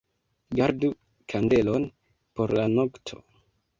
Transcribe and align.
Gardu 0.59 0.89
kandelon 1.33 1.85
por 2.35 2.55
la 2.61 2.65
nokto. 2.77 3.23